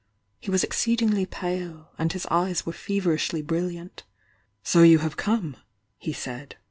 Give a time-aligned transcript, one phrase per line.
[0.39, 4.01] He was exceedingly pale, and his eyes were feverishly brilliant.
[4.63, 5.57] "So you have come!"
[5.99, 6.55] he said.